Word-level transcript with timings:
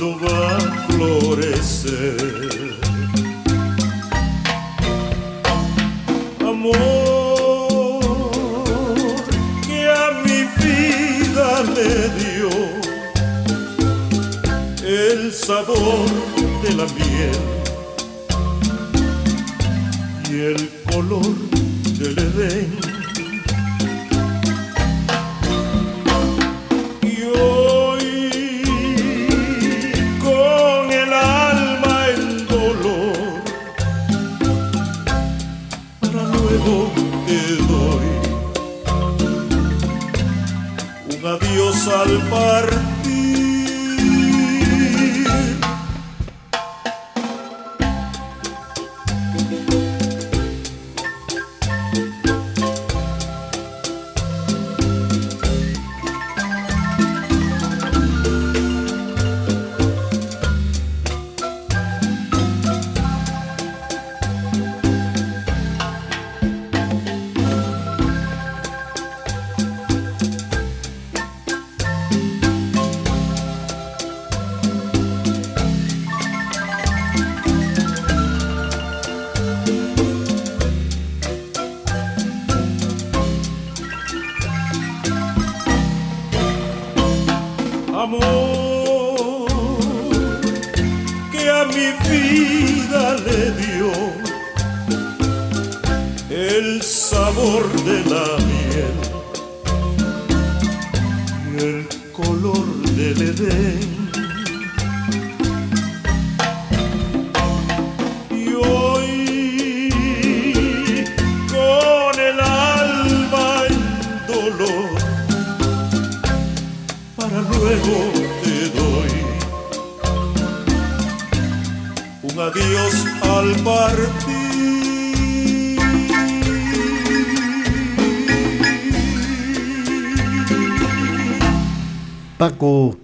va 0.00 0.56
a 0.56 0.60
florecer. 0.88 2.16
Amor 6.40 6.76
que 9.66 9.88
a 9.88 10.10
mi 10.24 10.40
vida 10.62 11.62
le 11.74 11.90
dio 12.20 12.50
el 14.86 15.32
sabor 15.32 16.06
de 16.62 16.70
la 16.74 16.86
miel 16.98 17.38
y 20.30 20.32
el 20.52 20.70
color 20.92 21.34
del 21.98 22.18
Edén 22.18 22.87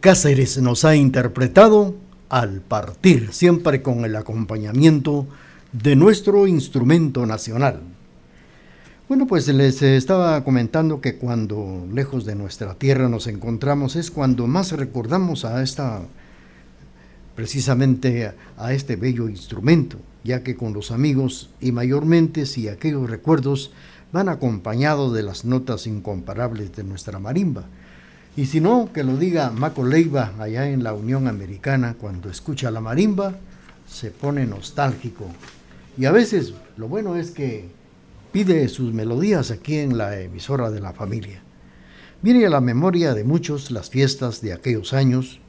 Cáceres 0.01 0.59
nos 0.59 0.85
ha 0.85 0.97
interpretado 0.97 1.95
Al 2.31 2.61
partir, 2.61 3.33
siempre 3.33 3.83
con 3.83 4.05
el 4.05 4.17
acompañamiento 4.17 5.27
de 5.73 5.97
nuestro 5.97 6.47
instrumento 6.47 7.27
nacional. 7.27 7.81
Bueno, 9.07 9.27
pues 9.27 9.47
les 9.49 9.83
estaba 9.83 10.43
comentando 10.43 11.01
que 11.01 11.17
cuando 11.17 11.87
lejos 11.93 12.25
de 12.25 12.35
nuestra 12.35 12.75
tierra 12.75 13.09
nos 13.09 13.27
encontramos 13.27 13.97
es 13.97 14.11
cuando 14.11 14.47
más 14.47 14.73
recordamos 14.73 15.45
a 15.45 15.63
esta, 15.63 16.01
precisamente 17.37 18.33
a 18.57 18.73
este 18.73 18.97
bello 18.97 19.29
instrumento, 19.29 19.99
ya 20.25 20.43
que 20.43 20.57
con 20.57 20.73
los 20.73 20.91
amigos 20.91 21.51
y 21.61 21.71
mayormente 21.71 22.47
si 22.47 22.69
aquellos 22.69 23.11
recuerdos 23.11 23.73
van 24.11 24.31
acompañados 24.31 25.13
de 25.13 25.23
las 25.23 25.45
notas 25.45 25.87
incomparables 25.87 26.75
de 26.75 26.85
nuestra 26.85 27.19
marimba 27.19 27.67
y 28.37 28.47
si 28.47 28.61
no, 28.61 28.91
que 28.93 29.05
lo 29.05 29.17
diga 29.17 29.51
Maco 29.51 29.85
Leiva 29.85 30.33
allá 30.39 30.69
en 30.69 30.83
la 30.83 30.93
Unión 30.93 31.29
Americana, 31.29 31.95
cuando 31.99 32.31
escucha 32.31 32.71
la 32.71 32.81
marimba, 32.81 33.35
se 33.89 34.11
pone 34.11 34.45
nostálgico. 34.45 35.27
Y 35.97 36.07
a 36.07 36.13
veces 36.13 36.55
lo 36.77 36.89
bueno 36.89 37.15
es 37.15 37.31
que 37.31 37.69
pide 38.33 38.67
sus 38.69 38.93
melodías 38.93 39.53
aquí 39.53 39.79
en 39.79 39.97
la 39.97 40.19
emisora 40.21 40.73
de 40.73 40.81
la 40.81 40.93
familia. 40.93 41.43
Viene 42.23 42.45
a 42.47 42.51
la 42.51 42.61
memoria 42.61 43.15
de 43.15 43.23
muchos 43.23 43.71
las 43.71 43.91
fiestas 43.91 44.41
de 44.41 44.53
aquellos 44.53 44.93
años, 44.93 45.41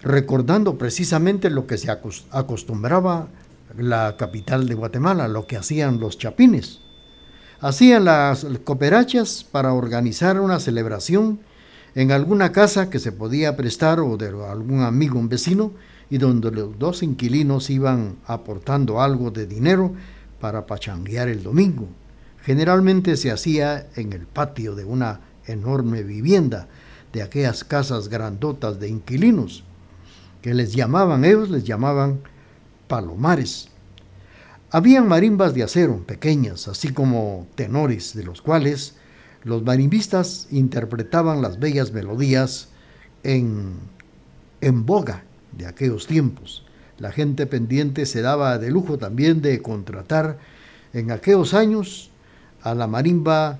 recordando 0.00 0.78
precisamente 0.78 1.50
lo 1.50 1.66
que 1.66 1.78
se 1.78 1.90
acostumbraba 1.90 3.28
la 3.76 4.16
capital 4.16 4.68
de 4.68 4.74
Guatemala, 4.74 5.26
lo 5.26 5.48
que 5.48 5.56
hacían 5.56 5.98
los 5.98 6.16
chapines. 6.16 6.80
Hacían 7.60 8.04
las 8.04 8.46
cooperachas 8.62 9.44
para 9.50 9.72
organizar 9.72 10.38
una 10.40 10.60
celebración 10.60 11.40
en 11.94 12.10
alguna 12.10 12.52
casa 12.52 12.90
que 12.90 12.98
se 12.98 13.12
podía 13.12 13.56
prestar 13.56 14.00
o 14.00 14.16
de 14.16 14.28
algún 14.28 14.82
amigo, 14.82 15.18
un 15.18 15.28
vecino, 15.28 15.72
y 16.10 16.18
donde 16.18 16.50
los 16.50 16.78
dos 16.78 17.02
inquilinos 17.02 17.70
iban 17.70 18.16
aportando 18.26 19.00
algo 19.00 19.30
de 19.30 19.46
dinero 19.46 19.94
para 20.40 20.66
pachanguear 20.66 21.28
el 21.28 21.42
domingo. 21.42 21.88
Generalmente 22.42 23.16
se 23.16 23.30
hacía 23.30 23.88
en 23.96 24.12
el 24.12 24.26
patio 24.26 24.74
de 24.74 24.84
una 24.84 25.20
enorme 25.46 26.02
vivienda, 26.02 26.68
de 27.12 27.22
aquellas 27.22 27.64
casas 27.64 28.08
grandotas 28.08 28.80
de 28.80 28.88
inquilinos, 28.88 29.64
que 30.42 30.52
les 30.52 30.74
llamaban, 30.74 31.24
ellos 31.24 31.48
les 31.48 31.64
llamaban 31.64 32.20
palomares. 32.88 33.68
Habían 34.70 35.06
marimbas 35.06 35.54
de 35.54 35.62
acero 35.62 36.04
pequeñas, 36.04 36.66
así 36.66 36.88
como 36.88 37.46
tenores, 37.54 38.14
de 38.14 38.24
los 38.24 38.42
cuales 38.42 38.96
los 39.44 39.62
marimbistas 39.62 40.48
interpretaban 40.50 41.42
las 41.42 41.58
bellas 41.58 41.92
melodías 41.92 42.68
en, 43.22 43.74
en 44.60 44.86
boga 44.86 45.24
de 45.52 45.66
aquellos 45.66 46.06
tiempos. 46.06 46.64
La 46.98 47.12
gente 47.12 47.46
pendiente 47.46 48.06
se 48.06 48.22
daba 48.22 48.58
de 48.58 48.70
lujo 48.70 48.98
también 48.98 49.42
de 49.42 49.60
contratar 49.60 50.38
en 50.92 51.10
aquellos 51.10 51.54
años 51.54 52.10
a 52.62 52.74
la 52.74 52.86
marimba 52.86 53.58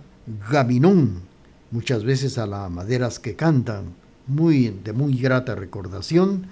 gaminón, 0.50 1.22
muchas 1.70 2.04
veces 2.04 2.38
a 2.38 2.46
las 2.46 2.70
maderas 2.70 3.18
que 3.18 3.36
cantan, 3.36 3.94
muy, 4.26 4.70
de 4.82 4.92
muy 4.92 5.18
grata 5.18 5.54
recordación, 5.54 6.46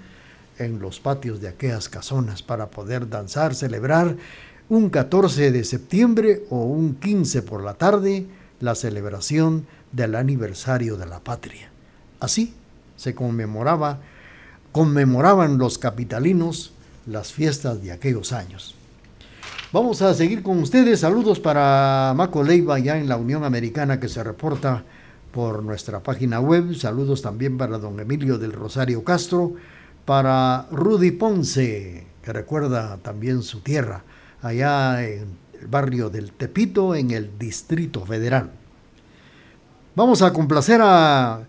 en 0.59 0.79
los 0.79 0.99
patios 0.99 1.41
de 1.41 1.47
aquellas 1.47 1.89
casonas 1.89 2.43
para 2.43 2.69
poder 2.69 3.09
danzar, 3.09 3.55
celebrar 3.55 4.15
un 4.69 4.89
14 4.89 5.51
de 5.51 5.63
septiembre 5.63 6.43
o 6.51 6.63
un 6.65 6.95
15 6.95 7.41
por 7.41 7.63
la 7.63 7.73
tarde 7.73 8.27
la 8.63 8.75
celebración 8.75 9.67
del 9.91 10.15
aniversario 10.15 10.95
de 10.95 11.05
la 11.05 11.19
patria. 11.19 11.69
Así 12.21 12.53
se 12.95 13.13
conmemoraba, 13.13 13.99
conmemoraban 14.71 15.57
los 15.57 15.77
capitalinos 15.77 16.71
las 17.05 17.33
fiestas 17.33 17.83
de 17.83 17.91
aquellos 17.91 18.31
años. 18.31 18.75
Vamos 19.73 20.01
a 20.01 20.13
seguir 20.13 20.43
con 20.43 20.59
ustedes. 20.59 21.01
Saludos 21.01 21.41
para 21.41 22.13
Maco 22.15 22.41
Leiva 22.41 22.79
ya 22.79 22.97
en 22.97 23.09
la 23.09 23.17
Unión 23.17 23.43
Americana 23.43 23.99
que 23.99 24.07
se 24.07 24.23
reporta 24.23 24.85
por 25.33 25.61
nuestra 25.61 26.01
página 26.01 26.39
web. 26.39 26.73
Saludos 26.73 27.21
también 27.21 27.57
para 27.57 27.79
don 27.79 27.99
Emilio 27.99 28.37
del 28.37 28.53
Rosario 28.53 29.03
Castro, 29.03 29.55
para 30.05 30.67
Rudy 30.71 31.11
Ponce, 31.11 32.07
que 32.23 32.31
recuerda 32.31 32.95
también 33.01 33.41
su 33.41 33.59
tierra, 33.59 34.03
allá 34.41 35.05
en 35.05 35.43
barrio 35.67 36.09
del 36.09 36.31
Tepito, 36.31 36.95
en 36.95 37.11
el 37.11 37.37
Distrito 37.37 38.05
Federal. 38.05 38.51
Vamos 39.95 40.21
a 40.21 40.33
complacer 40.33 40.81
a 40.83 41.41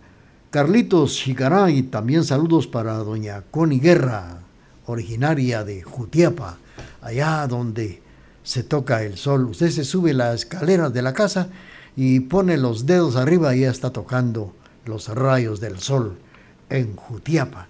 Carlitos 0.51 1.15
Chicará 1.15 1.71
y 1.71 1.83
también 1.85 2.25
saludos 2.25 2.67
para 2.67 2.95
doña 2.95 3.43
Connie 3.51 3.81
Guerra, 3.81 4.41
originaria 4.87 5.65
de 5.65 5.83
Jutiapa, 5.83 6.59
allá 7.01 7.47
donde 7.47 8.03
se 8.43 8.63
toca 8.63 9.03
el 9.03 9.17
sol. 9.17 9.47
Usted 9.47 9.71
se 9.71 9.85
sube 9.85 10.13
las 10.13 10.35
escaleras 10.35 10.93
de 10.93 11.03
la 11.03 11.13
casa 11.13 11.49
y 11.97 12.21
pone 12.21 12.57
los 12.57 12.87
dedos 12.87 13.17
arriba 13.17 13.57
y 13.57 13.61
ya 13.61 13.71
está 13.71 13.91
tocando 13.91 14.53
los 14.85 15.09
rayos 15.09 15.61
del 15.61 15.79
sol 15.79 16.17
en 16.69 16.95
Jutiapa. 16.95 17.69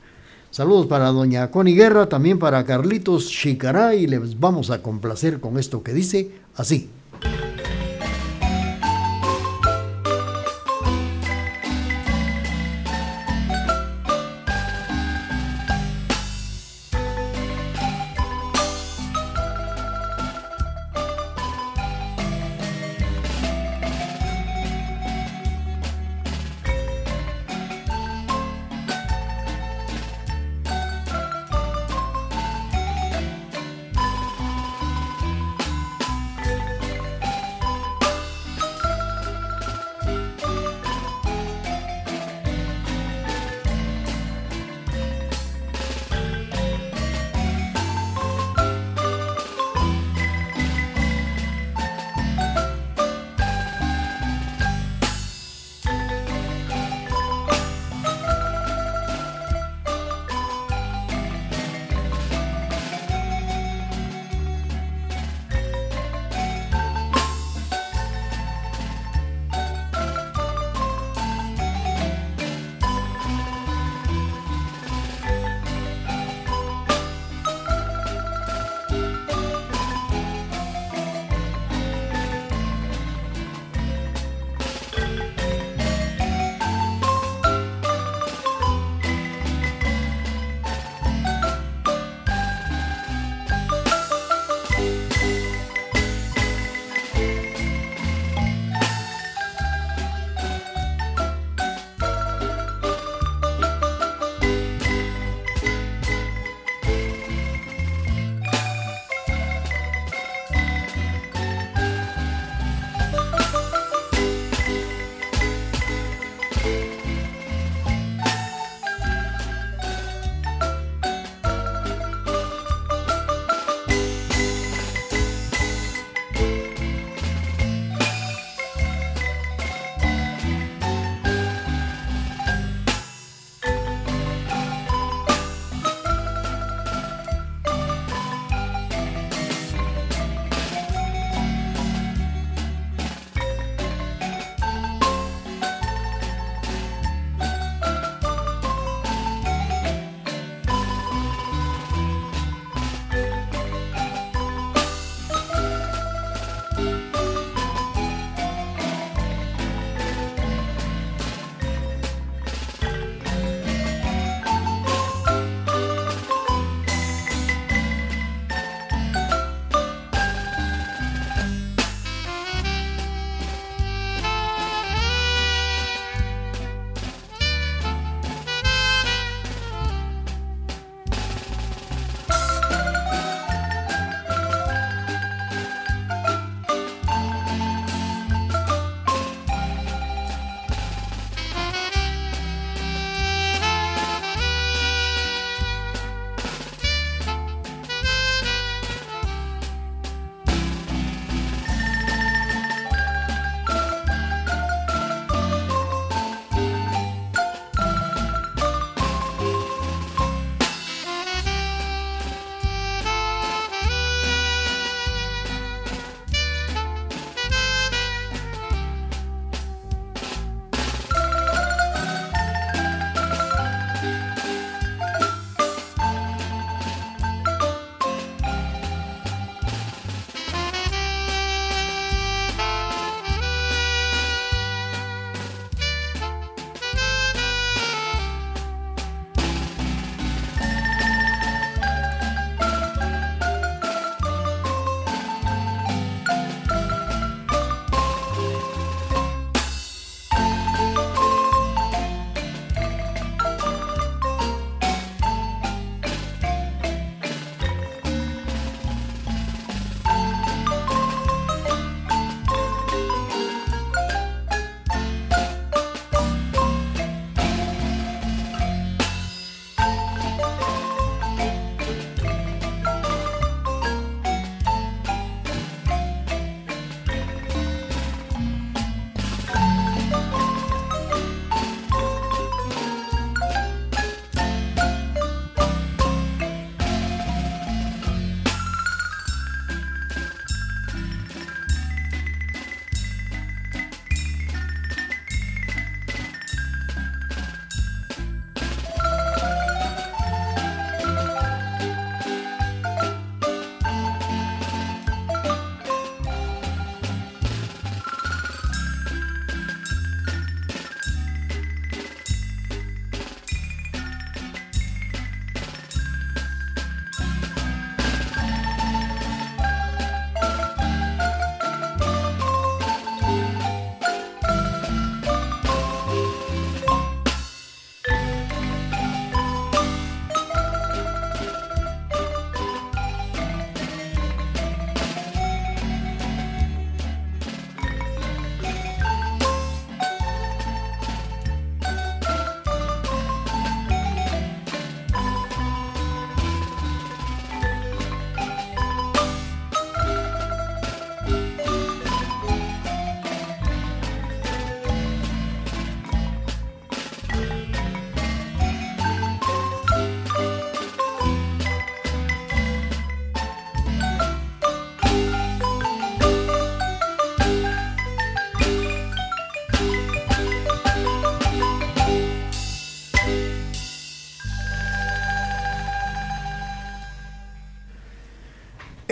Saludos 0.55 0.87
para 0.87 1.11
doña 1.11 1.51
Connie 1.51 1.75
Guerra, 1.75 2.09
también 2.09 2.39
para 2.39 2.65
Carlitos 2.65 3.29
Chicará 3.29 3.97
y 3.97 4.07
les 4.07 4.39
vamos 4.39 4.71
a 4.71 4.83
complacer 4.83 5.41
con 5.41 5.59
esto 5.59 5.83
que 5.83 5.93
dice 5.93 6.31
así. 6.55 6.91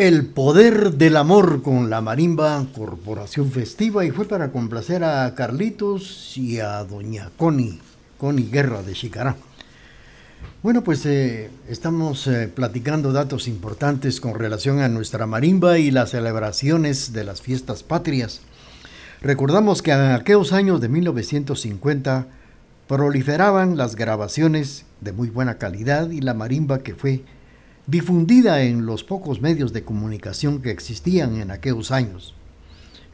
El 0.03 0.27
poder 0.27 0.95
del 0.95 1.17
amor 1.17 1.63
con 1.63 1.89
la 1.89 2.01
marimba 2.01 2.67
Corporación 2.75 3.53
Festiva 3.53 4.05
y 4.05 4.11
fue 4.11 4.25
para 4.25 4.51
complacer 4.51 5.05
a 5.05 5.33
Carlitos 5.37 6.37
y 6.37 6.59
a 6.59 6.83
doña 6.83 7.31
Connie, 7.37 7.79
Connie 8.19 8.51
Guerra 8.51 8.83
de 8.83 8.95
Chicará. 8.95 9.37
Bueno, 10.61 10.83
pues 10.83 11.07
eh, 11.07 11.51
estamos 11.69 12.27
eh, 12.27 12.49
platicando 12.53 13.13
datos 13.13 13.47
importantes 13.47 14.21
con 14.21 14.35
relación 14.35 14.81
a 14.81 14.89
nuestra 14.89 15.25
marimba 15.27 15.79
y 15.79 15.93
las 15.93 16.11
celebraciones 16.11 17.13
de 17.13 17.23
las 17.23 17.41
fiestas 17.41 17.85
patrias. 17.85 18.41
Recordamos 19.21 19.83
que 19.83 19.93
en 19.93 20.01
aquellos 20.01 20.53
años 20.53 20.81
de 20.81 20.89
1950 20.89 22.27
proliferaban 22.89 23.77
las 23.77 23.95
grabaciones 23.95 24.85
de 25.01 25.13
muy 25.13 25.31
buena 25.31 25.59
calidad 25.59 26.11
y 26.11 26.23
la 26.23 26.35
marimba 26.35 26.81
que 26.81 26.97
fue 26.97 27.23
difundida 27.87 28.63
en 28.63 28.87
los 28.87 29.05
pocos 29.05 29.41
medios 29.41 29.73
de 29.73 29.85
comunicación 29.85 30.63
que 30.63 30.71
existían 30.71 31.37
en 31.41 31.51
aquellos 31.51 31.91
años. 31.91 32.35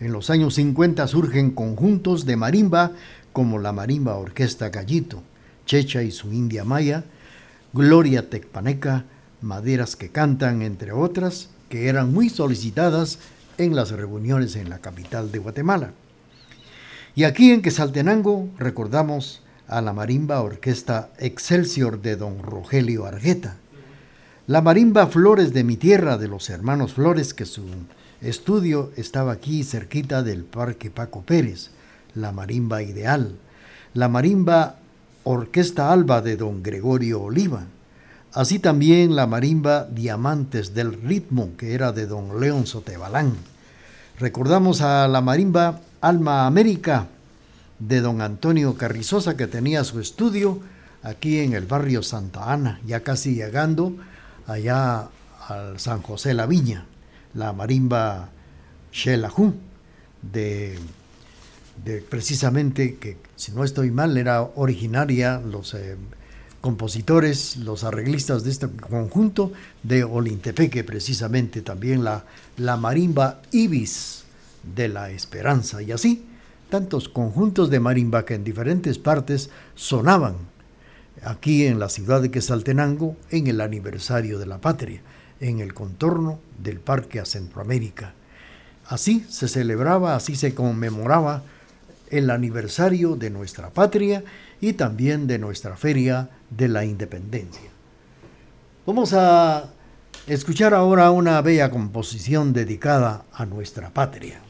En 0.00 0.12
los 0.12 0.30
años 0.30 0.54
50 0.54 1.06
surgen 1.08 1.50
conjuntos 1.50 2.26
de 2.26 2.36
marimba 2.36 2.92
como 3.32 3.58
la 3.58 3.72
Marimba 3.72 4.16
Orquesta 4.16 4.70
Gallito, 4.70 5.22
Checha 5.64 6.02
y 6.02 6.10
su 6.10 6.32
India 6.32 6.64
Maya, 6.64 7.04
Gloria 7.72 8.30
Tecpaneca, 8.30 9.04
Maderas 9.40 9.94
que 9.94 10.08
Cantan, 10.08 10.62
entre 10.62 10.92
otras, 10.92 11.48
que 11.68 11.88
eran 11.88 12.12
muy 12.12 12.30
solicitadas 12.30 13.18
en 13.58 13.76
las 13.76 13.90
reuniones 13.90 14.56
en 14.56 14.70
la 14.70 14.78
capital 14.78 15.30
de 15.30 15.38
Guatemala. 15.38 15.92
Y 17.14 17.24
aquí 17.24 17.52
en 17.52 17.62
Quesaltenango 17.62 18.48
recordamos 18.58 19.42
a 19.68 19.82
la 19.82 19.92
marimba 19.92 20.40
Orquesta 20.40 21.10
Excelsior 21.18 22.00
de 22.00 22.16
don 22.16 22.42
Rogelio 22.42 23.06
Argueta, 23.06 23.56
la 24.48 24.62
marimba 24.62 25.06
Flores 25.08 25.52
de 25.52 25.62
mi 25.62 25.76
tierra 25.76 26.16
de 26.16 26.26
los 26.26 26.48
hermanos 26.48 26.94
Flores, 26.94 27.34
que 27.34 27.44
su 27.44 27.66
estudio 28.22 28.90
estaba 28.96 29.32
aquí 29.32 29.62
cerquita 29.62 30.22
del 30.22 30.42
Parque 30.42 30.90
Paco 30.90 31.20
Pérez, 31.20 31.68
la 32.14 32.32
marimba 32.32 32.82
Ideal, 32.82 33.36
la 33.92 34.08
marimba 34.08 34.76
Orquesta 35.24 35.92
Alba 35.92 36.22
de 36.22 36.38
don 36.38 36.62
Gregorio 36.62 37.20
Oliva, 37.20 37.66
así 38.32 38.58
también 38.58 39.14
la 39.14 39.26
marimba 39.26 39.84
Diamantes 39.84 40.72
del 40.72 40.94
Ritmo, 40.94 41.50
que 41.58 41.74
era 41.74 41.92
de 41.92 42.06
don 42.06 42.40
León 42.40 42.66
Sotebalán. 42.66 43.34
Recordamos 44.18 44.80
a 44.80 45.08
la 45.08 45.20
marimba 45.20 45.80
Alma 46.00 46.46
América 46.46 47.08
de 47.78 48.00
don 48.00 48.22
Antonio 48.22 48.76
Carrizosa, 48.76 49.36
que 49.36 49.46
tenía 49.46 49.84
su 49.84 50.00
estudio 50.00 50.58
aquí 51.02 51.40
en 51.40 51.52
el 51.52 51.66
barrio 51.66 52.02
Santa 52.02 52.50
Ana, 52.50 52.80
ya 52.86 53.00
casi 53.00 53.34
llegando 53.34 53.92
allá 54.48 55.08
al 55.46 55.78
San 55.78 56.02
José 56.02 56.34
La 56.34 56.46
Viña, 56.46 56.86
la 57.34 57.52
marimba 57.52 58.30
Shelahu, 58.92 59.54
de, 60.22 60.78
precisamente 62.08 62.96
que, 62.96 63.18
si 63.36 63.52
no 63.52 63.62
estoy 63.62 63.90
mal, 63.90 64.16
era 64.16 64.42
originaria, 64.42 65.38
los 65.38 65.74
eh, 65.74 65.96
compositores, 66.60 67.56
los 67.58 67.84
arreglistas 67.84 68.42
de 68.42 68.50
este 68.50 68.68
conjunto 68.68 69.52
de 69.82 70.02
Olintepeque, 70.02 70.82
precisamente 70.82 71.62
también 71.62 72.02
la, 72.02 72.24
la 72.56 72.76
marimba 72.76 73.42
Ibis 73.52 74.24
de 74.74 74.88
la 74.88 75.10
Esperanza, 75.10 75.82
y 75.82 75.92
así 75.92 76.24
tantos 76.68 77.08
conjuntos 77.08 77.70
de 77.70 77.80
marimba 77.80 78.24
que 78.24 78.34
en 78.34 78.44
diferentes 78.44 78.98
partes 78.98 79.50
sonaban 79.74 80.36
aquí 81.24 81.66
en 81.66 81.78
la 81.78 81.88
ciudad 81.88 82.22
de 82.22 82.30
Quesaltenango 82.30 83.16
en 83.30 83.46
el 83.46 83.60
aniversario 83.60 84.38
de 84.38 84.46
la 84.46 84.60
patria, 84.60 85.00
en 85.40 85.60
el 85.60 85.74
contorno 85.74 86.40
del 86.62 86.80
Parque 86.80 87.20
a 87.20 87.24
Centroamérica. 87.24 88.14
Así 88.86 89.24
se 89.28 89.48
celebraba, 89.48 90.16
así 90.16 90.34
se 90.34 90.54
conmemoraba 90.54 91.42
el 92.10 92.30
aniversario 92.30 93.16
de 93.16 93.30
nuestra 93.30 93.70
patria 93.70 94.24
y 94.60 94.72
también 94.72 95.26
de 95.26 95.38
nuestra 95.38 95.76
feria 95.76 96.30
de 96.50 96.68
la 96.68 96.84
independencia. 96.84 97.70
Vamos 98.86 99.12
a 99.12 99.70
escuchar 100.26 100.72
ahora 100.72 101.10
una 101.10 101.40
bella 101.42 101.70
composición 101.70 102.52
dedicada 102.52 103.24
a 103.32 103.44
nuestra 103.44 103.90
patria. 103.90 104.40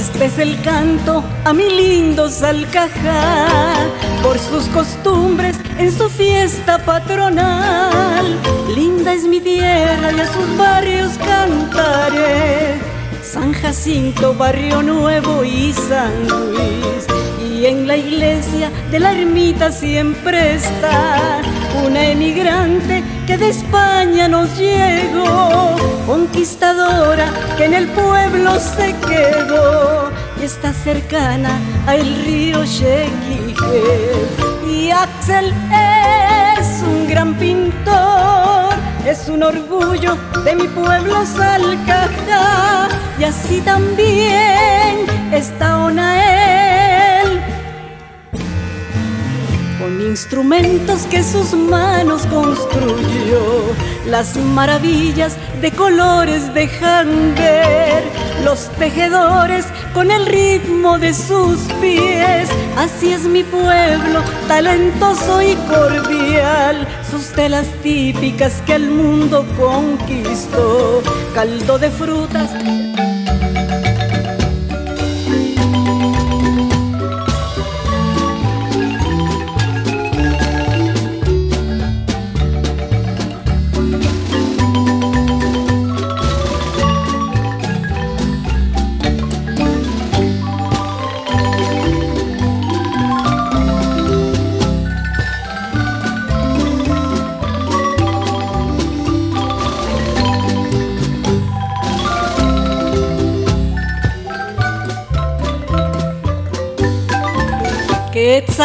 Este 0.00 0.24
es 0.24 0.38
el 0.38 0.58
canto 0.62 1.22
a 1.44 1.52
mi 1.52 1.68
lindo 1.68 2.30
Salcajá, 2.30 3.46
por 4.22 4.38
sus 4.38 4.64
costumbres 4.68 5.58
en 5.76 5.92
su 5.92 6.08
fiesta 6.08 6.78
patronal. 6.78 8.24
Linda 8.74 9.12
es 9.12 9.24
mi 9.24 9.40
tierra 9.40 10.10
y 10.10 10.20
a 10.20 10.26
sus 10.26 10.56
barrios 10.56 11.18
cantaré. 11.18 12.78
San 13.22 13.52
Jacinto, 13.52 14.32
Barrio 14.34 14.82
Nuevo 14.82 15.44
y 15.44 15.74
San 15.74 16.26
Luis. 16.26 17.06
Y 17.52 17.66
en 17.66 17.86
la 17.86 17.98
iglesia 17.98 18.70
de 18.90 19.00
la 19.00 19.12
ermita 19.12 19.70
siempre 19.70 20.54
está 20.54 21.42
que 23.30 23.38
de 23.38 23.50
España 23.50 24.26
nos 24.26 24.58
llegó, 24.58 25.76
conquistadora 26.04 27.26
que 27.56 27.66
en 27.66 27.74
el 27.74 27.86
pueblo 27.88 28.58
se 28.58 28.92
quedó. 29.06 30.10
Y 30.40 30.44
está 30.44 30.72
cercana 30.72 31.60
al 31.86 32.00
río 32.24 32.64
Chequique. 32.64 34.26
Y 34.66 34.90
Axel 34.90 35.54
es 36.58 36.82
un 36.82 37.08
gran 37.08 37.34
pintor, 37.34 38.74
es 39.06 39.28
un 39.28 39.44
orgullo 39.44 40.16
de 40.44 40.56
mi 40.56 40.66
pueblo 40.66 41.24
Salcajá. 41.24 42.88
Y 43.20 43.24
así 43.24 43.60
también 43.60 45.06
está 45.32 45.78
Onael 45.78 47.09
instrumentos 49.98 51.02
que 51.10 51.22
sus 51.22 51.54
manos 51.54 52.26
construyó, 52.26 53.74
las 54.06 54.36
maravillas 54.36 55.36
de 55.60 55.70
colores 55.72 56.52
dejan 56.54 57.34
ver, 57.34 58.04
los 58.44 58.68
tejedores 58.78 59.66
con 59.94 60.10
el 60.10 60.26
ritmo 60.26 60.98
de 60.98 61.14
sus 61.14 61.58
pies. 61.80 62.48
Así 62.76 63.12
es 63.12 63.22
mi 63.22 63.42
pueblo, 63.42 64.20
talentoso 64.48 65.42
y 65.42 65.54
cordial, 65.68 66.86
sus 67.10 67.26
telas 67.32 67.66
típicas 67.82 68.62
que 68.66 68.74
el 68.74 68.90
mundo 68.90 69.46
conquistó, 69.58 71.02
caldo 71.34 71.78
de 71.78 71.90
frutas 71.90 72.50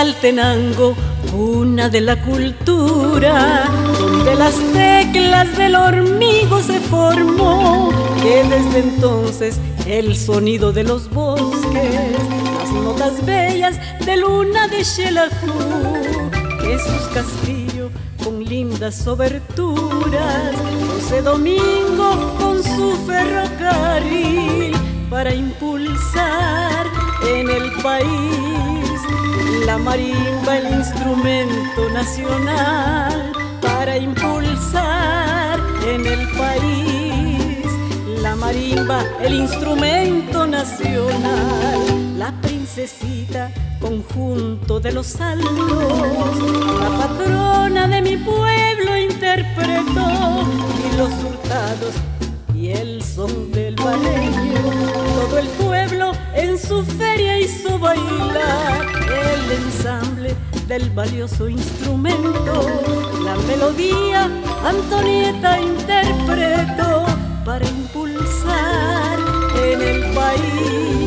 Quetzaltenango, 0.06 0.96
cuna 1.32 1.90
de 1.90 2.00
la 2.00 2.22
cultura, 2.22 3.66
donde 3.98 4.36
las 4.36 4.54
teclas 4.72 5.58
del 5.58 5.76
hormigo 5.76 6.62
se 6.62 6.80
formó, 6.80 7.90
que 8.22 8.44
desde 8.44 8.80
entonces 8.82 9.60
el 9.88 10.16
sonido 10.16 10.72
de 10.72 10.84
los 10.84 11.10
bosques, 11.10 12.12
las 12.60 12.72
notas 12.72 13.26
bellas 13.26 13.80
de 14.06 14.18
luna 14.18 14.68
de 14.68 14.86
Xelajú, 14.86 15.54
Jesús 16.62 17.10
Castillo 17.12 17.90
con 18.24 18.46
lindas 18.46 19.08
oberturas, 19.08 20.54
José 20.88 21.24
Domingo 21.24 22.36
con 22.38 22.64
su 22.64 22.96
ferrocarril 23.08 24.72
para 25.10 25.34
impulsar 25.34 26.86
en 27.28 27.50
el 27.50 27.72
país 27.82 28.75
la 29.66 29.78
marimba, 29.78 30.58
el 30.58 30.76
instrumento 30.76 31.90
nacional 31.94 33.32
para 33.62 33.98
impulsar 33.98 35.60
en 35.88 36.06
el 36.06 36.28
país. 36.38 37.66
La 38.22 38.36
marimba, 38.36 39.04
el 39.22 39.36
instrumento 39.36 40.48
nacional, 40.48 42.18
la 42.18 42.32
princesita, 42.42 43.52
conjunto 43.80 44.80
de 44.80 44.92
los 44.92 45.08
saltos, 45.08 46.38
la 46.80 46.90
patrona 46.98 47.88
de 47.88 48.02
mi 48.02 48.18
pueblo 48.18 48.98
interpretó 48.98 50.44
y 50.86 50.98
los 50.98 51.12
hurtados 51.24 51.96
el 52.72 53.04
son 53.04 53.52
del 53.52 53.76
baleño. 53.76 54.62
Todo 54.94 55.38
el 55.38 55.48
pueblo 55.50 56.12
en 56.34 56.58
su 56.58 56.84
feria 56.84 57.40
hizo 57.40 57.78
bailar 57.80 58.86
el 59.08 59.52
ensamble 59.52 60.36
del 60.68 60.90
valioso 60.92 61.48
instrumento. 61.50 62.68
La 63.24 63.36
melodía 63.48 64.30
Antonieta 64.64 65.60
interpretó 65.60 67.06
para 67.46 67.68
impulsar 67.68 69.20
en 69.64 69.82
el 69.82 70.14
país 70.14 71.06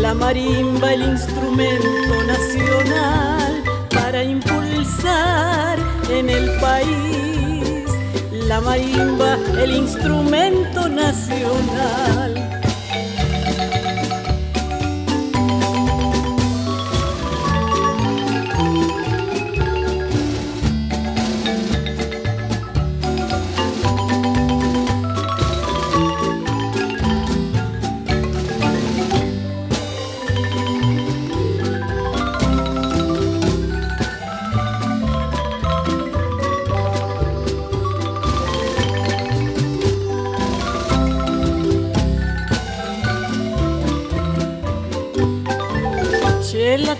la 0.00 0.14
marimba, 0.14 0.92
el 0.92 1.02
instrumento 1.02 2.24
nacional, 2.26 3.62
para 3.90 4.22
impulsar 4.22 5.78
en 6.10 6.28
el 6.28 6.50
país 6.60 7.33
la 8.46 8.60
marimba, 8.60 9.38
el 9.62 9.74
instrumento 9.74 10.88
nacional. 10.88 12.63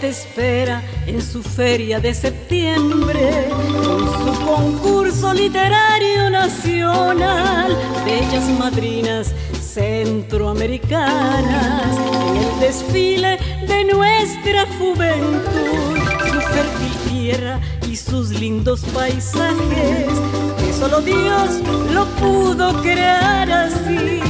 Espera 0.08 0.82
en 1.06 1.22
su 1.22 1.42
feria 1.42 2.00
de 2.00 2.14
septiembre, 2.14 3.48
con 3.48 4.06
su 4.06 4.44
concurso 4.44 5.32
literario 5.32 6.28
nacional, 6.30 7.76
bellas 8.04 8.44
madrinas 8.58 9.32
centroamericanas, 9.60 11.96
en 12.28 12.36
el 12.36 12.60
desfile 12.60 13.38
de 13.66 13.84
nuestra 13.84 14.66
juventud, 14.78 15.98
su 16.30 16.40
fértil 16.40 16.94
tierra 17.10 17.58
y 17.88 17.96
sus 17.96 18.30
lindos 18.30 18.82
paisajes, 18.92 20.12
que 20.58 20.72
solo 20.78 21.00
Dios 21.00 21.60
lo 21.92 22.04
pudo 22.16 22.80
crear 22.82 23.50
así 23.50 24.20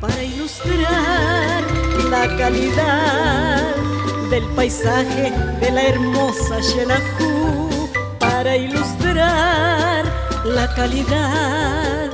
para 0.00 0.22
ilustrar 0.22 1.64
la 2.10 2.36
calidad 2.36 3.74
del 4.30 4.44
paisaje 4.54 5.32
de 5.60 5.70
la 5.70 5.82
hermosa 5.82 6.62
Xelajú 6.62 7.88
para 8.18 8.56
ilustrar 8.56 10.04
la 10.44 10.74
calidad 10.74 12.10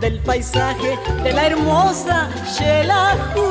del 0.00 0.18
paisaje 0.20 0.98
de 1.22 1.32
la 1.32 1.46
hermosa 1.46 2.30
Xelajú. 2.56 3.42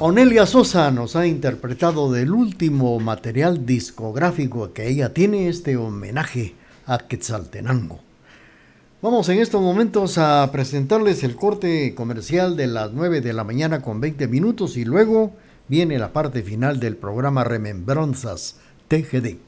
Onelia 0.00 0.46
Sosa 0.46 0.90
nos 0.90 1.14
ha 1.16 1.26
interpretado 1.26 2.10
del 2.10 2.32
último 2.32 2.98
material 2.98 3.66
discográfico 3.66 4.72
que 4.72 4.88
ella 4.88 5.12
tiene 5.12 5.48
este 5.48 5.76
homenaje 5.76 6.54
a 6.86 6.98
Quetzaltenango. 6.98 8.09
Vamos 9.02 9.30
en 9.30 9.38
estos 9.38 9.62
momentos 9.62 10.18
a 10.18 10.46
presentarles 10.52 11.24
el 11.24 11.34
corte 11.34 11.94
comercial 11.94 12.54
de 12.54 12.66
las 12.66 12.92
9 12.92 13.22
de 13.22 13.32
la 13.32 13.44
mañana 13.44 13.80
con 13.80 13.98
20 13.98 14.28
minutos 14.28 14.76
y 14.76 14.84
luego 14.84 15.32
viene 15.68 15.98
la 15.98 16.12
parte 16.12 16.42
final 16.42 16.80
del 16.80 16.96
programa 16.96 17.42
Remembranzas 17.42 18.56
TGD. 18.88 19.38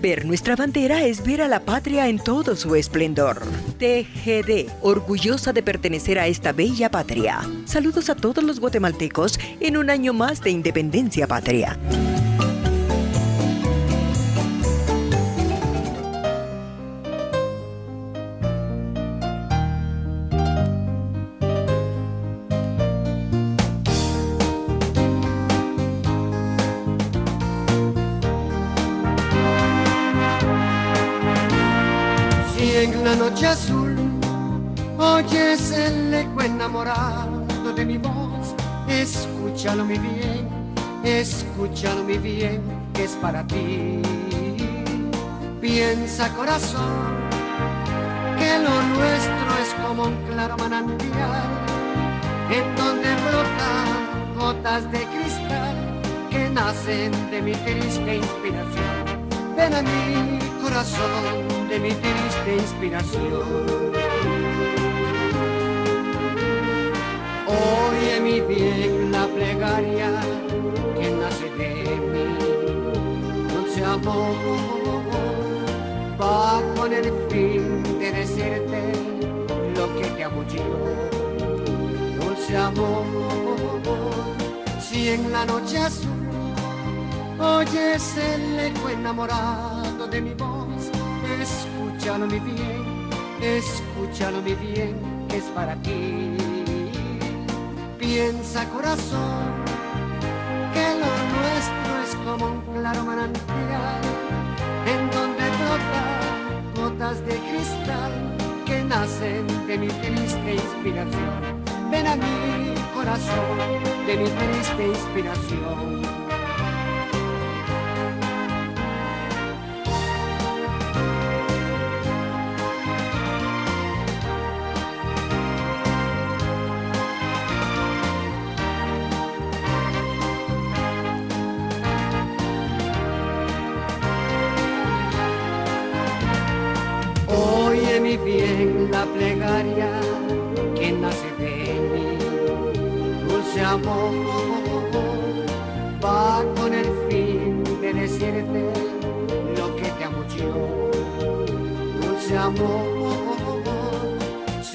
Ver 0.00 0.24
nuestra 0.24 0.56
bandera 0.56 1.04
es 1.04 1.22
ver 1.22 1.42
a 1.42 1.48
la 1.48 1.60
patria 1.60 2.08
en 2.08 2.18
todo 2.18 2.56
su 2.56 2.74
esplendor. 2.74 3.42
TGD, 3.78 4.70
orgullosa 4.80 5.52
de 5.52 5.62
pertenecer 5.62 6.18
a 6.18 6.26
esta 6.26 6.52
bella 6.52 6.90
patria. 6.90 7.40
Saludos 7.66 8.08
a 8.08 8.14
todos 8.14 8.42
los 8.42 8.60
guatemaltecos 8.60 9.38
en 9.60 9.76
un 9.76 9.90
año 9.90 10.14
más 10.14 10.40
de 10.40 10.52
independencia 10.52 11.26
patria. 11.26 11.78
Mi 39.98 40.08
bien, 40.08 40.48
escúchalo 41.04 42.04
bien, 42.04 42.62
que 42.94 43.04
es 43.04 43.12
para 43.16 43.46
ti. 43.46 44.02
Piensa 45.60 46.28
corazón, 46.34 47.14
que 48.38 48.58
lo 48.58 48.82
nuestro 48.96 49.48
es 49.62 49.74
como 49.86 50.04
un 50.04 50.16
claro 50.30 50.56
manantial, 50.56 51.44
en 52.50 52.76
donde 52.76 53.08
brotan 53.26 54.34
gotas 54.38 54.90
de 54.92 55.02
cristal 55.04 55.76
que 56.30 56.48
nacen 56.50 57.12
de 57.30 57.42
mi 57.42 57.52
triste 57.52 58.16
inspiración. 58.16 58.96
Ven 59.56 59.74
a 59.74 59.82
mi 59.82 60.38
corazón 60.62 61.68
de 61.68 61.78
mi 61.80 61.90
triste 61.90 62.56
inspiración. 62.58 63.85
Oye 67.46 68.20
mi 68.20 68.40
bien 68.40 69.12
la 69.12 69.26
plegaria 69.26 70.10
que 70.96 71.10
nace 71.10 71.48
de 71.50 71.70
mí, 72.12 72.26
dulce 73.48 73.84
amor, 73.84 74.34
va 76.20 76.60
con 76.76 76.92
el 76.92 77.12
fin 77.30 77.82
de 77.98 78.12
decirte 78.12 78.82
lo 79.76 79.86
que 79.96 80.06
te 80.16 80.22
yo, 80.22 80.64
dulce 82.20 82.56
amor, 82.56 83.04
si 84.80 85.08
en 85.10 85.32
la 85.32 85.44
noche 85.44 85.78
azul 85.78 86.10
oyes 87.38 88.16
el 88.16 88.58
eco 88.58 88.88
enamorado 88.88 90.06
de 90.08 90.20
mi 90.20 90.34
voz 90.34 90.90
escúchalo 91.42 92.26
mi 92.26 92.38
bien, 92.38 93.10
escúchalo 93.40 94.40
mi 94.42 94.54
bien, 94.54 94.96
es 95.32 95.44
para 95.54 95.74
ti. 95.82 96.55
Piensa 98.06 98.64
corazón, 98.68 99.52
que 100.72 100.86
lo 100.94 101.10
nuestro 101.34 101.92
es 102.04 102.14
como 102.24 102.52
un 102.52 102.60
claro 102.72 103.02
manantial, 103.02 104.00
en 104.86 105.10
donde 105.10 105.42
brotan 105.58 106.72
gotas 106.76 107.26
de 107.26 107.34
cristal 107.34 108.12
que 108.64 108.84
nacen 108.84 109.44
de 109.66 109.78
mi 109.78 109.88
triste 109.88 110.54
inspiración. 110.54 111.64
Ven 111.90 112.06
a 112.06 112.14
mi 112.14 112.74
corazón, 112.94 113.58
de 114.06 114.16
mi 114.18 114.30
triste 114.30 114.86
inspiración. 114.86 116.15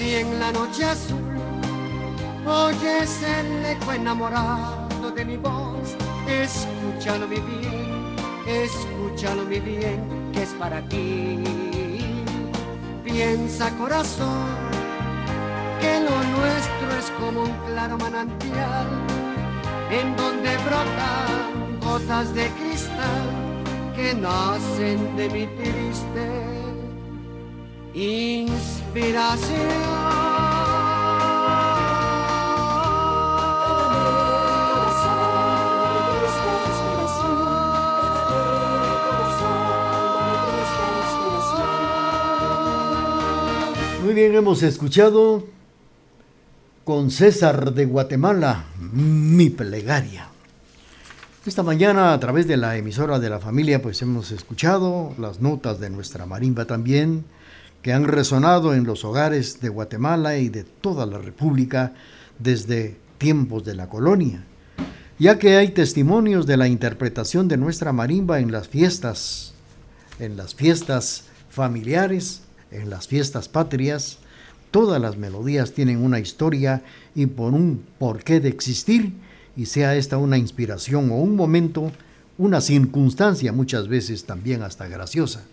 Si 0.02 0.16
en 0.16 0.40
la 0.40 0.52
noche 0.52 0.84
azul 0.84 1.38
oyes 2.46 3.22
el 3.22 3.66
eco 3.66 3.92
enamorado 3.94 5.12
de 5.16 5.24
mi 5.24 5.38
voz, 5.38 5.96
escúchalo 6.28 7.28
mi 7.28 7.40
bien, 7.40 8.16
escúchalo 8.48 9.44
mi 9.46 9.60
bien, 9.60 10.32
que 10.34 10.42
es 10.42 10.54
para 10.62 10.82
ti. 10.90 11.44
Piensa 13.04 13.70
corazón 13.78 14.58
que 15.80 16.00
lo 16.00 16.18
nuestro 16.36 16.88
es 17.00 17.12
como 17.20 17.44
un 17.44 17.56
claro 17.68 17.98
manantial 18.00 18.88
en 19.92 20.16
donde 20.16 20.50
brotan 20.66 21.80
gotas 21.80 22.34
de 22.34 22.48
cristal 22.60 23.28
que 23.96 24.16
nacen 24.16 25.16
de 25.16 25.30
mi 25.30 25.46
triste 25.58 26.61
inspiración. 27.94 29.82
Muy 44.04 44.14
bien, 44.14 44.36
hemos 44.36 44.64
escuchado 44.64 45.46
con 46.84 47.12
César 47.12 47.74
de 47.74 47.86
Guatemala, 47.86 48.66
mi 48.92 49.50
plegaria. 49.50 50.28
Esta 51.46 51.64
mañana 51.64 52.14
a 52.14 52.20
través 52.20 52.48
de 52.48 52.58
la 52.58 52.78
emisora 52.78 53.20
de 53.20 53.30
la 53.30 53.40
familia 53.40 53.82
pues 53.82 54.02
hemos 54.02 54.32
escuchado 54.32 55.14
las 55.18 55.40
notas 55.40 55.80
de 55.80 55.90
nuestra 55.90 56.26
marimba 56.26 56.66
también 56.66 57.26
que 57.82 57.94
han 57.94 58.06
resonado 58.06 58.74
en 58.74 58.84
los 58.84 59.04
hogares 59.06 59.62
de 59.62 59.70
Guatemala 59.70 60.38
y 60.38 60.50
de 60.50 60.64
toda 60.64 61.06
la 61.06 61.18
República 61.18 61.94
desde 62.40 62.98
tiempos 63.18 63.64
de 63.64 63.76
la 63.76 63.90
colonia, 63.90 64.44
ya 65.20 65.40
que 65.40 65.58
hay 65.58 65.70
testimonios 65.70 66.46
de 66.46 66.58
la 66.58 66.68
interpretación 66.68 67.48
de 67.48 67.58
nuestra 67.58 67.94
marimba 67.94 68.40
en 68.40 68.52
las 68.52 68.68
fiestas, 68.68 69.54
en 70.20 70.38
las 70.38 70.56
fiestas 70.56 71.26
familiares, 71.50 72.42
en 72.72 72.90
las 72.90 73.08
fiestas 73.08 73.48
patrias, 73.50 74.20
Todas 74.72 75.02
las 75.02 75.18
melodías 75.18 75.74
tienen 75.74 76.02
una 76.02 76.20
historia 76.20 76.82
y 77.14 77.26
por 77.26 77.54
un 77.54 77.84
porqué 78.00 78.40
de 78.40 78.48
existir, 78.48 79.12
y 79.58 79.66
sea 79.66 79.96
esta 79.96 80.18
una 80.18 80.38
inspiración 80.38 81.12
o 81.12 81.16
un 81.16 81.36
momento, 81.36 81.92
una 82.38 82.62
circunstancia 82.62 83.52
muchas 83.52 83.90
veces 83.90 84.24
también 84.24 84.64
hasta 84.64 84.88
graciosa. 84.88 85.44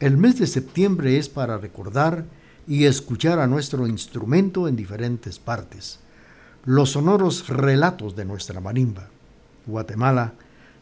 El 0.00 0.16
mes 0.16 0.38
de 0.38 0.46
septiembre 0.46 1.18
es 1.18 1.28
para 1.28 1.58
recordar 1.58 2.24
y 2.66 2.86
escuchar 2.86 3.38
a 3.38 3.46
nuestro 3.46 3.86
instrumento 3.86 4.66
en 4.66 4.74
diferentes 4.74 5.38
partes. 5.38 5.98
Los 6.64 6.92
sonoros 6.92 7.48
relatos 7.48 8.16
de 8.16 8.24
nuestra 8.24 8.62
marimba. 8.62 9.10
Guatemala 9.66 10.32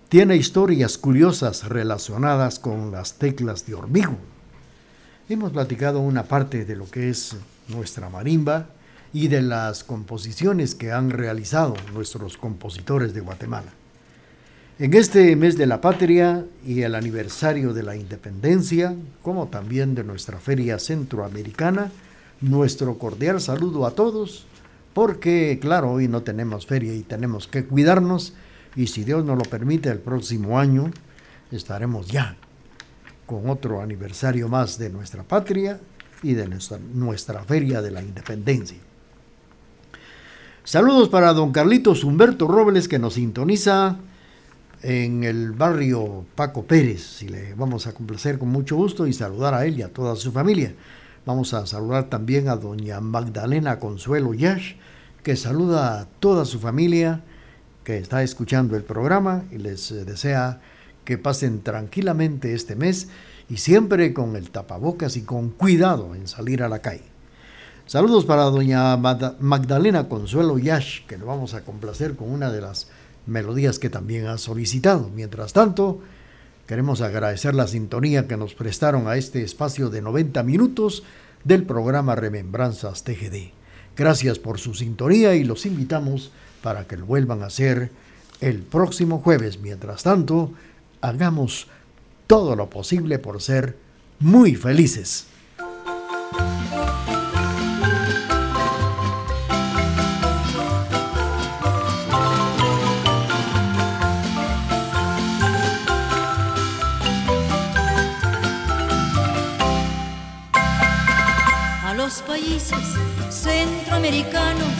tiene 0.08 0.36
historias 0.36 0.98
curiosas 0.98 1.68
relacionadas 1.68 2.60
con 2.60 2.92
las 2.92 3.14
teclas 3.14 3.66
de 3.66 3.74
hormigo. 3.74 4.16
Hemos 5.28 5.50
platicado 5.50 5.98
una 5.98 6.22
parte 6.22 6.64
de 6.64 6.76
lo 6.76 6.88
que 6.88 7.10
es 7.10 7.34
nuestra 7.66 8.08
marimba 8.08 8.68
y 9.12 9.26
de 9.26 9.42
las 9.42 9.82
composiciones 9.82 10.76
que 10.76 10.92
han 10.92 11.10
realizado 11.10 11.74
nuestros 11.92 12.36
compositores 12.36 13.14
de 13.14 13.20
Guatemala. 13.20 13.72
En 14.80 14.94
este 14.94 15.34
mes 15.34 15.58
de 15.58 15.66
la 15.66 15.80
patria 15.80 16.46
y 16.64 16.82
el 16.82 16.94
aniversario 16.94 17.74
de 17.74 17.82
la 17.82 17.96
independencia, 17.96 18.94
como 19.22 19.48
también 19.48 19.96
de 19.96 20.04
nuestra 20.04 20.38
feria 20.38 20.78
centroamericana, 20.78 21.90
nuestro 22.40 22.96
cordial 22.96 23.40
saludo 23.40 23.86
a 23.86 23.90
todos, 23.90 24.46
porque 24.94 25.58
claro, 25.60 25.90
hoy 25.90 26.06
no 26.06 26.22
tenemos 26.22 26.64
feria 26.64 26.94
y 26.94 27.02
tenemos 27.02 27.48
que 27.48 27.64
cuidarnos, 27.64 28.34
y 28.76 28.86
si 28.86 29.02
Dios 29.02 29.24
nos 29.24 29.36
lo 29.36 29.42
permite, 29.50 29.88
el 29.88 29.98
próximo 29.98 30.60
año 30.60 30.92
estaremos 31.50 32.06
ya 32.06 32.36
con 33.26 33.50
otro 33.50 33.82
aniversario 33.82 34.48
más 34.48 34.78
de 34.78 34.90
nuestra 34.90 35.24
patria 35.24 35.80
y 36.22 36.34
de 36.34 36.46
nuestra, 36.46 36.78
nuestra 36.78 37.42
Feria 37.42 37.82
de 37.82 37.90
la 37.90 38.00
Independencia. 38.00 38.78
Saludos 40.62 41.08
para 41.08 41.32
don 41.32 41.50
Carlitos 41.50 42.04
Humberto 42.04 42.46
Robles 42.46 42.86
que 42.86 43.00
nos 43.00 43.14
sintoniza 43.14 43.98
en 44.82 45.24
el 45.24 45.52
barrio 45.52 46.26
Paco 46.34 46.64
Pérez 46.64 47.22
y 47.22 47.28
le 47.28 47.54
vamos 47.54 47.86
a 47.86 47.92
complacer 47.92 48.38
con 48.38 48.48
mucho 48.48 48.76
gusto 48.76 49.06
y 49.06 49.12
saludar 49.12 49.54
a 49.54 49.66
él 49.66 49.78
y 49.78 49.82
a 49.82 49.92
toda 49.92 50.16
su 50.16 50.32
familia. 50.32 50.74
Vamos 51.26 51.52
a 51.54 51.66
saludar 51.66 52.08
también 52.08 52.48
a 52.48 52.56
doña 52.56 53.00
Magdalena 53.00 53.78
Consuelo 53.78 54.34
Yash 54.34 54.74
que 55.22 55.36
saluda 55.36 56.00
a 56.00 56.04
toda 56.06 56.44
su 56.44 56.60
familia 56.60 57.22
que 57.84 57.98
está 57.98 58.22
escuchando 58.22 58.76
el 58.76 58.84
programa 58.84 59.44
y 59.50 59.58
les 59.58 59.90
eh, 59.90 60.04
desea 60.04 60.60
que 61.04 61.18
pasen 61.18 61.62
tranquilamente 61.62 62.54
este 62.54 62.76
mes 62.76 63.08
y 63.48 63.56
siempre 63.56 64.12
con 64.12 64.36
el 64.36 64.50
tapabocas 64.50 65.16
y 65.16 65.22
con 65.22 65.50
cuidado 65.50 66.14
en 66.14 66.28
salir 66.28 66.62
a 66.62 66.68
la 66.68 66.80
calle. 66.80 67.04
Saludos 67.86 68.26
para 68.26 68.42
doña 68.44 68.96
Magdalena 68.98 70.08
Consuelo 70.10 70.58
Yash, 70.58 71.06
que 71.06 71.16
nos 71.16 71.26
vamos 71.26 71.54
a 71.54 71.64
complacer 71.64 72.16
con 72.16 72.30
una 72.30 72.50
de 72.50 72.60
las 72.60 72.88
melodías 73.28 73.78
que 73.78 73.90
también 73.90 74.26
ha 74.26 74.38
solicitado. 74.38 75.10
Mientras 75.14 75.52
tanto, 75.52 76.00
queremos 76.66 77.00
agradecer 77.00 77.54
la 77.54 77.66
sintonía 77.66 78.26
que 78.26 78.36
nos 78.36 78.54
prestaron 78.54 79.08
a 79.08 79.16
este 79.16 79.42
espacio 79.42 79.90
de 79.90 80.02
90 80.02 80.42
minutos 80.42 81.02
del 81.44 81.64
programa 81.64 82.14
Remembranzas 82.14 83.04
TGD. 83.04 83.52
Gracias 83.96 84.38
por 84.38 84.58
su 84.58 84.74
sintonía 84.74 85.34
y 85.34 85.44
los 85.44 85.66
invitamos 85.66 86.30
para 86.62 86.86
que 86.86 86.96
lo 86.96 87.06
vuelvan 87.06 87.42
a 87.42 87.46
hacer 87.46 87.90
el 88.40 88.58
próximo 88.60 89.20
jueves. 89.20 89.60
Mientras 89.60 90.02
tanto, 90.02 90.52
hagamos 91.00 91.68
todo 92.26 92.56
lo 92.56 92.70
posible 92.70 93.18
por 93.18 93.40
ser 93.40 93.76
muy 94.20 94.54
felices. 94.54 95.26
Centroamericanos 113.30 114.74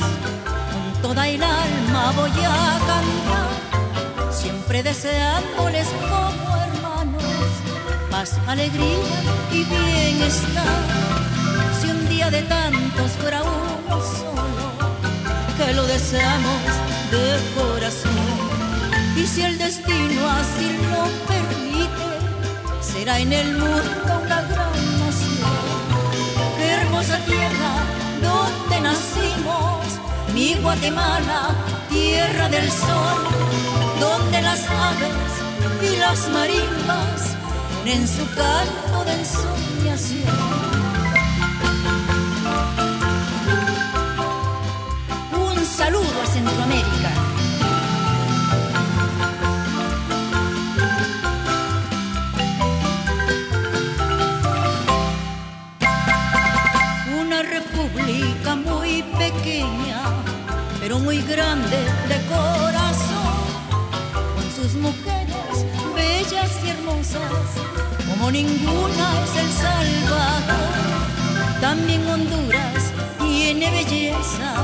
con 0.47 1.03
toda 1.03 1.29
el 1.29 1.43
alma 1.43 2.13
voy 2.17 2.31
a 2.31 2.79
cantar, 2.87 4.33
siempre 4.33 4.83
deseándoles 4.83 5.89
como 5.89 6.49
alegría 8.49 8.99
y 9.53 9.65
bienestar. 9.65 10.67
Si 11.81 11.91
un 11.91 12.09
día 12.09 12.31
de 12.31 12.43
tantos 12.43 13.13
fuera 13.13 13.43
uno 13.43 14.01
solo, 14.01 14.73
que 15.57 15.73
lo 15.75 15.87
deseamos 15.87 16.63
de 17.13 17.39
corazón. 17.57 18.13
Y 19.17 19.27
si 19.27 19.43
el 19.43 19.59
destino 19.59 20.29
así 20.31 20.77
lo 20.91 21.05
permite, 21.29 22.11
será 22.81 23.21
en 23.21 23.33
el 23.33 23.53
mundo 23.53 24.23
una. 24.25 24.48
Hermosa 27.09 27.25
tierra 27.25 27.73
donde 28.21 28.81
nacimos, 28.83 29.87
mi 30.35 30.55
Guatemala, 30.57 31.55
tierra 31.89 32.49
del 32.51 32.71
sol, 32.71 33.19
donde 33.99 34.43
las 34.43 34.61
aves 34.69 35.91
y 35.91 35.97
las 35.97 36.29
marimbas 36.29 37.35
en 37.87 38.07
su 38.07 38.27
canto 38.35 39.05
de 39.07 39.13
ensoñación. 39.13 40.35
Un 45.33 45.65
saludo 45.65 46.23
a 46.23 46.27
Centroamérica. 46.27 47.28
República 57.79 58.57
muy 58.57 59.03
pequeña, 59.17 60.03
pero 60.81 60.99
muy 60.99 61.19
grande 61.23 61.77
de 62.09 62.17
corazón, 62.27 63.35
con 64.35 64.51
sus 64.51 64.75
mujeres 64.75 65.65
bellas 65.95 66.51
y 66.65 66.71
hermosas 66.71 67.23
como 68.09 68.31
ninguna 68.31 69.25
es 69.25 69.37
El 69.37 69.51
Salvador. 69.53 70.79
También 71.61 72.07
Honduras 72.09 72.93
tiene 73.19 73.71
belleza, 73.71 74.55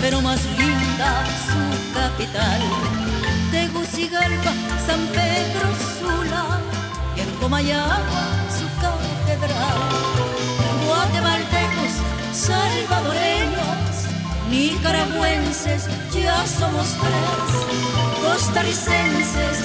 pero 0.00 0.20
más 0.20 0.40
linda 0.58 1.24
su 1.48 1.94
capital. 1.94 2.60
Tegucigalpa, 3.50 4.52
San 4.86 5.00
Pedro 5.08 5.68
Sula 5.98 6.60
y 7.16 7.20
en 7.20 7.30
Comayagua 7.40 8.24
su 8.56 8.66
catedral. 8.80 9.78
Guatemaltecos, 10.86 11.45
salvadoreños, 12.36 13.94
nicaragüenses, 14.50 15.88
ya 16.12 16.46
somos 16.46 16.86
tres, 17.00 18.22
costarricenses 18.22 19.58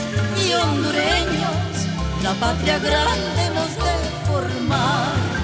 y 0.47 0.53
hondureños, 0.53 1.87
la 2.23 2.33
patria 2.35 2.79
grande 2.79 3.45
hemos 3.45 3.75
de 3.75 3.93
formar. 4.25 5.40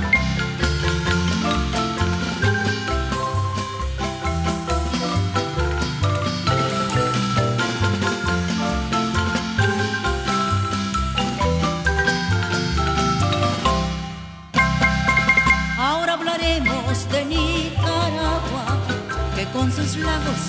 Con 19.68 19.86
sus 19.86 19.98
lagos 19.98 20.40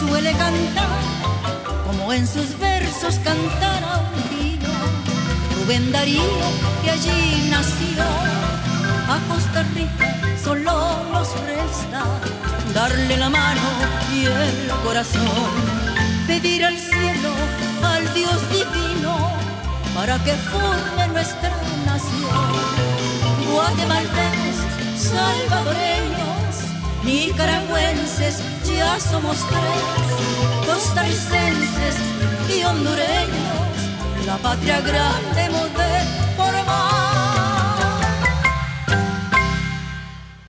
suele 0.00 0.32
cantar, 0.32 0.98
como 1.86 2.12
en 2.12 2.26
sus 2.26 2.58
versos 2.58 3.14
cantara 3.22 4.00
un 4.14 4.38
día 4.38 4.68
Rubén 5.56 5.92
Darío, 5.92 6.22
que 6.82 6.90
allí 6.90 7.48
nació. 7.50 8.02
A 9.08 9.18
Costa 9.28 9.62
Rica 9.74 10.16
solo 10.42 10.72
nos 11.12 11.28
resta 11.46 12.04
darle 12.74 13.16
la 13.16 13.30
mano 13.30 13.60
y 14.12 14.26
el 14.26 14.68
corazón, 14.84 15.50
pedir 16.26 16.64
al 16.64 16.76
cielo, 16.76 17.30
al 17.82 18.12
Dios 18.14 18.40
divino, 18.50 19.32
para 19.94 20.18
que 20.24 20.34
forme 20.34 21.08
nuestra 21.12 21.52
nación. 21.86 22.48
Guatemaltecos, 23.52 24.56
salvadoreños 24.96 26.17
nicaragüenses, 27.08 28.42
ya 28.64 29.00
somos 29.00 29.38
tres, 29.48 30.66
costarricenses 30.66 31.96
y 32.54 32.62
hondureños, 32.64 34.26
la 34.26 34.36
patria 34.36 34.80
grande 34.82 35.50
moderna 35.50 36.27